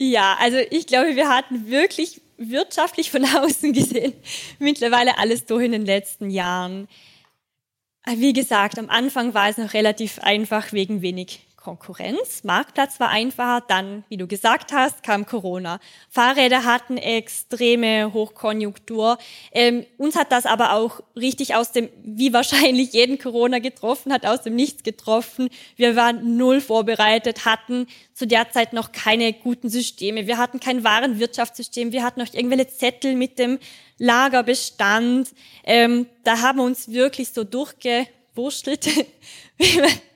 [0.02, 4.14] Ja, also ich glaube, wir hatten wirklich wirtschaftlich von außen gesehen
[4.58, 6.88] mittlerweile alles durch in den letzten Jahren.
[8.06, 12.42] Wie gesagt, am Anfang war es noch relativ einfach wegen wenig Konkurrenz.
[12.42, 13.62] Marktplatz war einfacher.
[13.68, 15.78] Dann, wie du gesagt hast, kam Corona.
[16.08, 19.18] Fahrräder hatten extreme Hochkonjunktur.
[19.52, 24.24] Ähm, uns hat das aber auch richtig aus dem, wie wahrscheinlich jeden Corona getroffen hat,
[24.26, 25.50] aus dem Nichts getroffen.
[25.76, 30.26] Wir waren null vorbereitet, hatten zu der Zeit noch keine guten Systeme.
[30.26, 31.92] Wir hatten kein Warenwirtschaftssystem.
[31.92, 33.58] Wir hatten noch irgendwelche Zettel mit dem
[33.98, 35.28] Lagerbestand.
[35.62, 38.88] Ähm, da haben wir uns wirklich so durchgewurschtelt,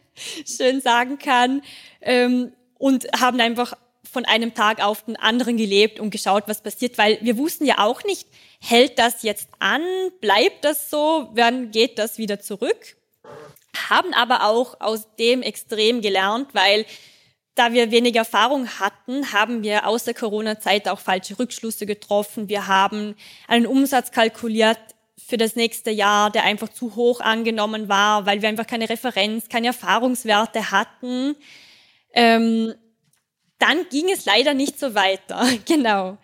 [0.46, 1.62] schön sagen kann,
[2.00, 3.74] ähm, und haben einfach
[4.10, 7.78] von einem Tag auf den anderen gelebt und geschaut, was passiert, weil wir wussten ja
[7.78, 8.28] auch nicht,
[8.60, 9.82] hält das jetzt an,
[10.20, 12.96] bleibt das so, wann geht das wieder zurück?
[13.88, 16.86] Haben aber auch aus dem extrem gelernt, weil
[17.56, 22.48] da wir wenig Erfahrung hatten, haben wir aus der Corona-Zeit auch falsche Rückschlüsse getroffen.
[22.48, 23.14] Wir haben
[23.46, 24.78] einen Umsatz kalkuliert,
[25.16, 29.48] für das nächste Jahr, der einfach zu hoch angenommen war, weil wir einfach keine Referenz,
[29.48, 31.36] keine Erfahrungswerte hatten.
[32.12, 32.74] Ähm,
[33.58, 35.46] dann ging es leider nicht so weiter.
[35.66, 36.18] genau.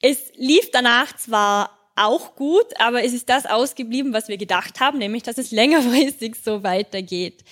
[0.00, 4.98] Es lief danach zwar auch gut, aber es ist das ausgeblieben, was wir gedacht haben,
[4.98, 7.44] nämlich dass es längerfristig so weitergeht.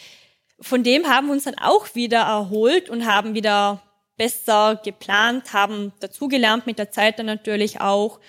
[0.61, 3.83] Von dem haben wir uns dann auch wieder erholt und haben wieder
[4.17, 8.21] besser geplant, haben dazugelernt mit der Zeit dann natürlich auch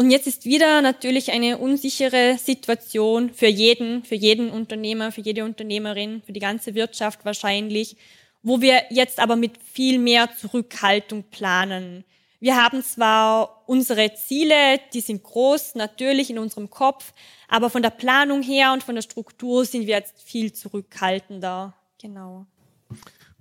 [0.00, 5.44] und jetzt ist wieder natürlich eine unsichere Situation für jeden, für jeden Unternehmer, für jede
[5.44, 7.98] Unternehmerin, für die ganze Wirtschaft wahrscheinlich,
[8.42, 12.04] wo wir jetzt aber mit viel mehr Zurückhaltung planen.
[12.38, 17.12] Wir haben zwar unsere Ziele, die sind groß, natürlich in unserem Kopf,
[17.46, 21.74] aber von der Planung her und von der Struktur sind wir jetzt viel zurückhaltender.
[22.00, 22.46] Genau.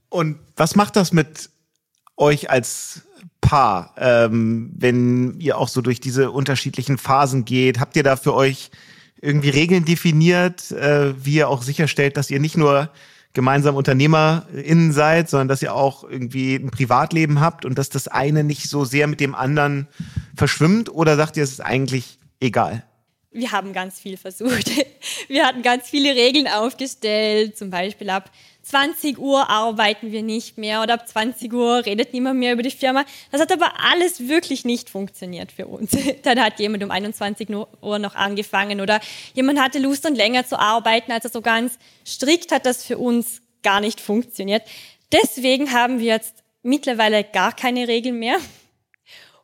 [0.10, 1.52] Und was macht das mit
[2.18, 3.04] euch als
[3.50, 7.80] Paar, ähm, wenn ihr auch so durch diese unterschiedlichen Phasen geht?
[7.80, 8.70] Habt ihr da für euch
[9.20, 12.92] irgendwie Regeln definiert, äh, wie ihr auch sicherstellt, dass ihr nicht nur
[13.34, 18.44] gemeinsam UnternehmerInnen seid, sondern dass ihr auch irgendwie ein Privatleben habt und dass das eine
[18.44, 19.88] nicht so sehr mit dem anderen
[20.36, 20.88] verschwimmt?
[20.88, 22.84] Oder sagt ihr, es ist eigentlich egal?
[23.32, 24.70] Wir haben ganz viel versucht.
[25.28, 28.30] Wir hatten ganz viele Regeln aufgestellt, zum Beispiel ab
[28.70, 32.70] 20 Uhr arbeiten wir nicht mehr oder ab 20 Uhr redet niemand mehr über die
[32.70, 33.04] Firma.
[33.32, 35.90] Das hat aber alles wirklich nicht funktioniert für uns.
[36.24, 39.00] Dann hat jemand um 21 Uhr noch angefangen oder
[39.34, 41.12] jemand hatte Lust und länger zu arbeiten.
[41.12, 44.62] Also so ganz strikt hat das für uns gar nicht funktioniert.
[45.12, 48.38] Deswegen haben wir jetzt mittlerweile gar keine Regeln mehr.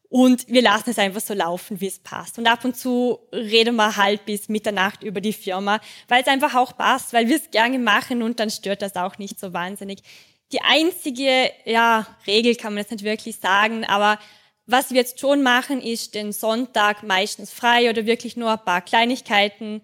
[0.10, 2.38] Und wir lassen es einfach so laufen, wie es passt.
[2.38, 6.56] Und ab und zu reden wir halt bis Mitternacht über die Firma, weil es einfach
[6.56, 10.04] auch passt, weil wir es gerne machen und dann stört das auch nicht so wahnsinnig.
[10.52, 14.20] Die einzige ja, Regel kann man jetzt nicht wirklich sagen, aber
[14.68, 18.82] was wir jetzt schon machen, ist den Sonntag meistens frei oder wirklich nur ein paar
[18.82, 19.82] Kleinigkeiten,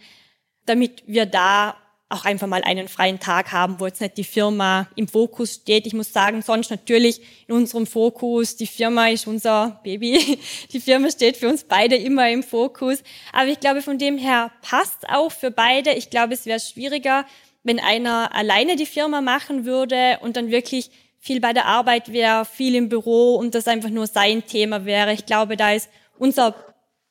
[0.65, 1.75] damit wir da
[2.11, 5.87] auch einfach mal einen freien Tag haben, wo jetzt nicht die Firma im Fokus steht.
[5.87, 10.39] Ich muss sagen, sonst natürlich in unserem Fokus, die Firma ist unser Baby.
[10.71, 13.03] Die Firma steht für uns beide immer im Fokus.
[13.33, 15.91] Aber ich glaube, von dem her passt auch für beide.
[15.93, 17.25] Ich glaube, es wäre schwieriger,
[17.63, 22.45] wenn einer alleine die Firma machen würde und dann wirklich viel bei der Arbeit wäre,
[22.45, 25.13] viel im Büro und das einfach nur sein Thema wäre.
[25.13, 26.55] Ich glaube, da ist unser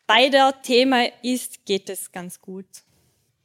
[0.07, 2.67] beider Thema ist, geht es ganz gut.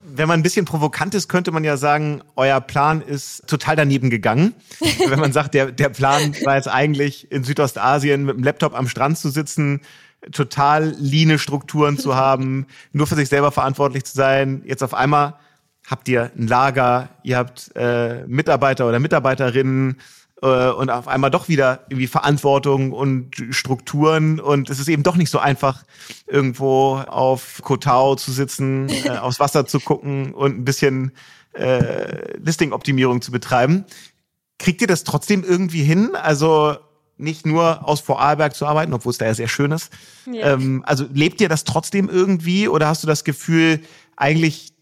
[0.07, 4.09] Wenn man ein bisschen provokant ist, könnte man ja sagen, euer Plan ist total daneben
[4.09, 4.53] gegangen.
[5.07, 8.87] Wenn man sagt, der, der Plan war jetzt eigentlich in Südostasien mit dem Laptop am
[8.87, 9.81] Strand zu sitzen,
[10.31, 14.61] total line Strukturen zu haben, nur für sich selber verantwortlich zu sein.
[14.65, 15.35] Jetzt auf einmal
[15.87, 19.97] habt ihr ein Lager, ihr habt äh, Mitarbeiter oder Mitarbeiterinnen,
[20.41, 25.15] äh, und auf einmal doch wieder irgendwie Verantwortung und Strukturen und es ist eben doch
[25.15, 25.83] nicht so einfach,
[26.27, 31.11] irgendwo auf Kotau zu sitzen, äh, aufs Wasser zu gucken und ein bisschen
[31.53, 33.85] äh, Listing-Optimierung zu betreiben.
[34.59, 36.15] Kriegt ihr das trotzdem irgendwie hin?
[36.15, 36.77] Also
[37.17, 39.91] nicht nur aus Vorarlberg zu arbeiten, obwohl es da ja sehr schön ist.
[40.25, 40.53] Ja.
[40.53, 43.79] Ähm, also lebt ihr das trotzdem irgendwie oder hast du das Gefühl,
[44.17, 44.73] eigentlich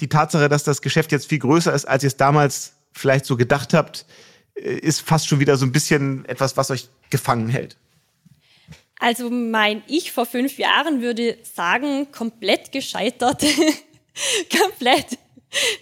[0.00, 3.36] die Tatsache, dass das Geschäft jetzt viel größer ist, als ihr es damals vielleicht so
[3.36, 4.06] gedacht habt,
[4.54, 7.76] ist fast schon wieder so ein bisschen etwas, was euch gefangen hält.
[8.98, 13.44] Also mein Ich vor fünf Jahren würde sagen, komplett gescheitert.
[14.60, 15.18] komplett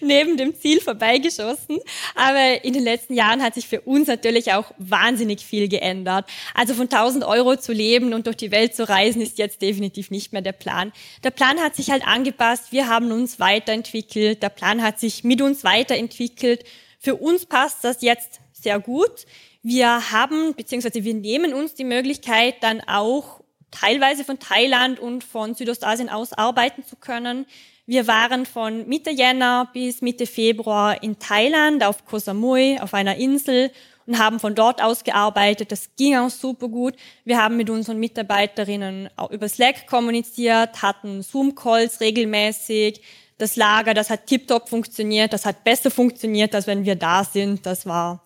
[0.00, 1.78] neben dem Ziel vorbeigeschossen.
[2.14, 6.26] Aber in den letzten Jahren hat sich für uns natürlich auch wahnsinnig viel geändert.
[6.54, 10.10] Also von 1000 Euro zu leben und durch die Welt zu reisen ist jetzt definitiv
[10.10, 10.92] nicht mehr der Plan.
[11.24, 12.72] Der Plan hat sich halt angepasst.
[12.72, 14.42] Wir haben uns weiterentwickelt.
[14.42, 16.64] Der Plan hat sich mit uns weiterentwickelt.
[16.98, 19.26] Für uns passt das jetzt sehr gut.
[19.62, 23.40] Wir haben, beziehungsweise wir nehmen uns die Möglichkeit, dann auch
[23.70, 27.46] teilweise von Thailand und von Südostasien aus arbeiten zu können.
[27.86, 33.16] Wir waren von Mitte Jänner bis Mitte Februar in Thailand auf Koh Samui, auf einer
[33.16, 33.70] Insel
[34.06, 35.72] und haben von dort aus gearbeitet.
[35.72, 36.96] Das ging auch super gut.
[37.24, 43.02] Wir haben mit unseren Mitarbeiterinnen auch über Slack kommuniziert, hatten Zoom-Calls regelmäßig.
[43.36, 47.64] Das Lager, das hat tiptop funktioniert, das hat besser funktioniert, als wenn wir da sind.
[47.66, 48.22] Das war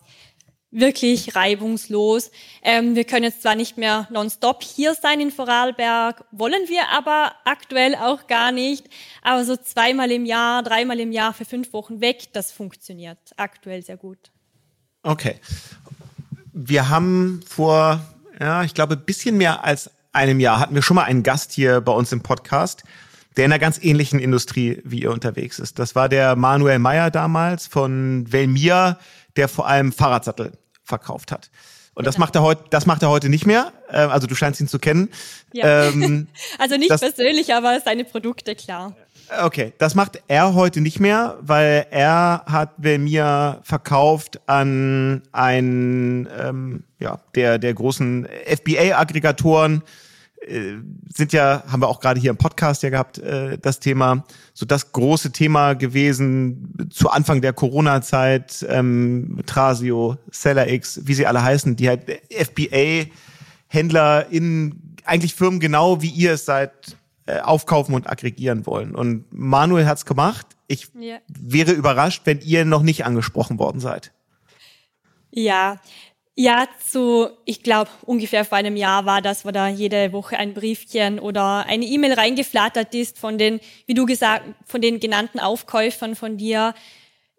[0.73, 2.31] wirklich reibungslos.
[2.63, 7.33] Ähm, wir können jetzt zwar nicht mehr nonstop hier sein in Vorarlberg, wollen wir aber
[7.45, 8.89] aktuell auch gar nicht.
[9.21, 13.83] Aber so zweimal im Jahr, dreimal im Jahr für fünf Wochen weg, das funktioniert aktuell
[13.83, 14.31] sehr gut.
[15.03, 15.35] Okay.
[16.53, 18.01] Wir haben vor,
[18.39, 21.81] ja, ich glaube, bisschen mehr als einem Jahr hatten wir schon mal einen Gast hier
[21.81, 22.83] bei uns im Podcast,
[23.35, 25.79] der in einer ganz ähnlichen Industrie wie ihr unterwegs ist.
[25.79, 28.99] Das war der Manuel Meyer damals von Velmia,
[29.35, 30.53] der vor allem Fahrradsattel
[30.83, 31.49] verkauft hat.
[31.95, 32.25] Und das genau.
[32.25, 33.71] macht er heute, das macht er heute nicht mehr.
[33.89, 35.09] Äh, also du scheinst ihn zu kennen.
[35.53, 35.87] Ja.
[35.89, 38.95] Ähm, also nicht das, persönlich, aber seine Produkte, klar.
[39.41, 46.27] Okay, das macht er heute nicht mehr, weil er hat bei mir verkauft an einen
[46.37, 49.83] ähm, ja, der, der großen FBA-Aggregatoren,
[51.13, 54.65] sind ja, haben wir auch gerade hier im Podcast ja gehabt, äh, das Thema, so
[54.65, 61.75] das große Thema gewesen zu Anfang der Corona-Zeit, ähm, Trasio, SellerX, wie sie alle heißen,
[61.75, 68.65] die halt FBA-Händler in eigentlich Firmen genau wie ihr es seid, äh, aufkaufen und aggregieren
[68.65, 68.95] wollen.
[68.95, 70.45] Und Manuel hat's gemacht.
[70.67, 71.17] Ich ja.
[71.27, 74.11] wäre überrascht, wenn ihr noch nicht angesprochen worden seid.
[75.31, 75.77] Ja,
[76.35, 80.55] ja, zu, ich glaube, ungefähr vor einem Jahr war das, wo da jede Woche ein
[80.55, 86.15] Briefchen oder eine E-Mail reingeflattert ist von den, wie du gesagt, von den genannten Aufkäufern
[86.15, 86.73] von dir.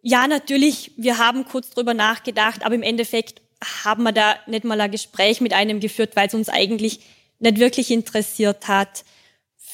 [0.03, 3.43] Ja, natürlich, wir haben kurz drüber nachgedacht, aber im Endeffekt
[3.85, 7.01] haben wir da nicht mal ein Gespräch mit einem geführt, weil es uns eigentlich
[7.41, 9.05] nicht wirklich interessiert hat.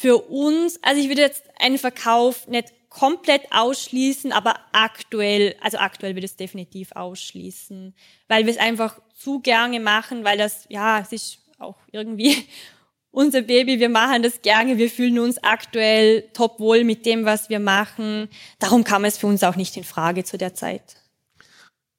[0.00, 6.16] Für uns, also ich würde jetzt einen Verkauf nicht komplett ausschließen, aber aktuell, also aktuell
[6.16, 7.94] würde es definitiv ausschließen,
[8.26, 12.34] weil wir es einfach zu gerne machen, weil das, ja, es ist auch irgendwie
[13.10, 17.50] unser Baby, wir machen das gerne, wir fühlen uns aktuell top wohl mit dem, was
[17.50, 18.30] wir machen.
[18.58, 20.96] Darum kam es für uns auch nicht in Frage zu der Zeit.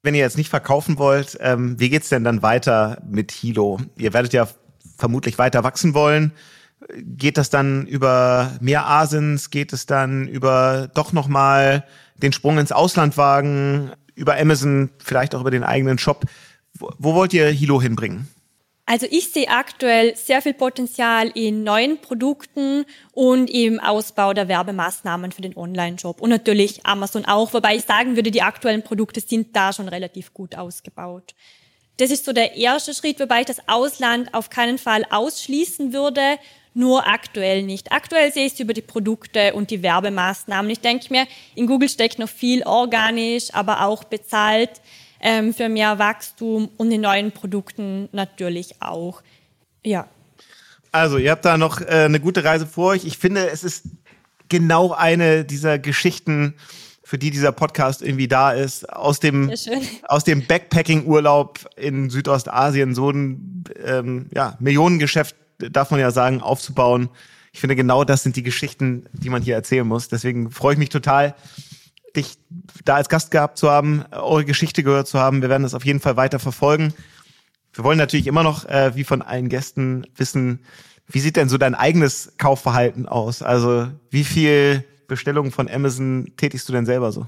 [0.02, 3.78] Wenn ihr jetzt nicht verkaufen wollt, ähm, wie geht's denn dann weiter mit Hilo?
[3.96, 4.48] Ihr werdet ja
[4.98, 6.32] vermutlich weiter wachsen wollen.
[6.96, 9.50] Geht das dann über mehr Asins?
[9.50, 11.84] Geht es dann über doch nochmal
[12.16, 13.92] den Sprung ins Ausland wagen?
[14.14, 16.24] Über Amazon, vielleicht auch über den eigenen Shop?
[16.74, 18.28] Wo, wo wollt ihr Hilo hinbringen?
[18.84, 25.30] Also ich sehe aktuell sehr viel Potenzial in neuen Produkten und im Ausbau der Werbemaßnahmen
[25.30, 29.54] für den Online-Shop und natürlich Amazon auch, wobei ich sagen würde, die aktuellen Produkte sind
[29.54, 31.34] da schon relativ gut ausgebaut.
[31.98, 36.38] Das ist so der erste Schritt, wobei ich das Ausland auf keinen Fall ausschließen würde,
[36.74, 37.92] nur aktuell nicht.
[37.92, 40.70] Aktuell sehe ich es über die Produkte und die Werbemaßnahmen.
[40.70, 44.80] Ich denke mir, in Google steckt noch viel organisch, aber auch bezahlt
[45.20, 49.22] ähm, für mehr Wachstum und in neuen Produkten natürlich auch.
[49.84, 50.08] Ja.
[50.90, 53.04] Also, ihr habt da noch äh, eine gute Reise vor euch.
[53.04, 53.84] Ich finde, es ist
[54.48, 56.54] genau eine dieser Geschichten,
[57.02, 59.52] für die dieser Podcast irgendwie da ist, aus dem,
[60.04, 65.36] aus dem Backpacking-Urlaub in Südostasien so ein ähm, ja, Millionengeschäft,
[65.70, 67.08] darf man ja sagen, aufzubauen.
[67.52, 70.08] Ich finde, genau das sind die Geschichten, die man hier erzählen muss.
[70.08, 71.34] Deswegen freue ich mich total,
[72.16, 72.38] dich
[72.84, 75.42] da als Gast gehabt zu haben, eure Geschichte gehört zu haben.
[75.42, 76.94] Wir werden das auf jeden Fall weiter verfolgen.
[77.72, 80.60] Wir wollen natürlich immer noch, äh, wie von allen Gästen, wissen,
[81.06, 83.42] wie sieht denn so dein eigenes Kaufverhalten aus?
[83.42, 87.26] Also wie viel Bestellungen von Amazon tätigst du denn selber so?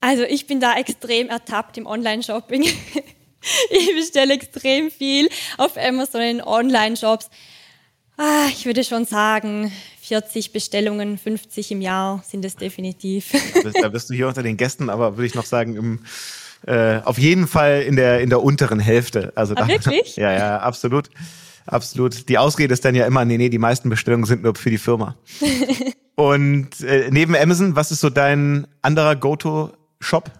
[0.00, 2.64] Also ich bin da extrem ertappt im Online-Shopping.
[3.70, 5.28] ich bestelle extrem viel
[5.58, 7.30] auf Amazon in Online-Shops.
[8.16, 9.72] Ah, ich würde schon sagen,
[10.02, 13.32] 40 Bestellungen, 50 im Jahr sind es definitiv.
[13.80, 16.00] Da bist du hier unter den Gästen, aber würde ich noch sagen, im,
[16.66, 19.32] äh, auf jeden Fall in der, in der unteren Hälfte.
[19.34, 20.16] Also ah, da, wirklich?
[20.16, 21.08] Ja, ja, absolut.
[21.66, 22.28] Absolut.
[22.28, 24.78] Die Ausrede ist dann ja immer, nee, nee, die meisten Bestellungen sind nur für die
[24.78, 25.16] Firma.
[26.16, 30.30] Und äh, neben Amazon, was ist so dein anderer Go-To-Shop?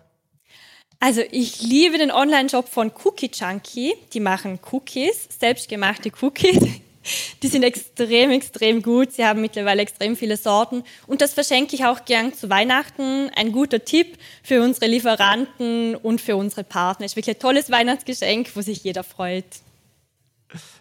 [1.02, 3.92] Also ich liebe den Online-Shop von Cookie Junkie.
[4.12, 6.60] Die machen Cookies, selbstgemachte Cookies.
[7.42, 9.10] Die sind extrem, extrem gut.
[9.10, 10.84] Sie haben mittlerweile extrem viele Sorten.
[11.08, 13.30] Und das verschenke ich auch gern zu Weihnachten.
[13.34, 17.04] Ein guter Tipp für unsere Lieferanten und für unsere Partner.
[17.04, 19.44] Ist wirklich ein tolles Weihnachtsgeschenk, wo sich jeder freut.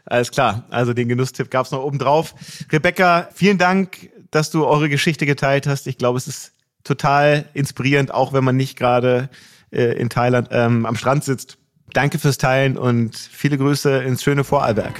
[0.05, 0.65] Alles klar.
[0.69, 2.36] Also den Genusstipp gab es noch oben drauf.
[2.72, 5.88] Rebecca, vielen Dank, dass du eure Geschichte geteilt hast.
[5.88, 6.51] Ich glaube, es ist
[6.84, 9.32] total inspirierend, auch wenn man nicht gerade
[9.72, 11.57] äh, in Thailand ähm, am Strand sitzt.
[11.93, 14.93] Danke fürs Teilen und viele Grüße ins schöne Vorarlberg.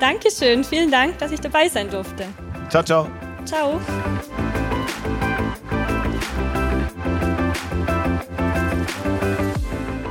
[0.00, 0.64] Dankeschön.
[0.64, 2.24] Vielen Dank, dass ich dabei sein durfte.
[2.70, 3.08] Ciao, ciao.
[3.44, 3.80] Ciao.